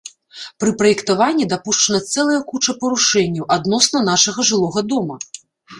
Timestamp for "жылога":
4.53-4.81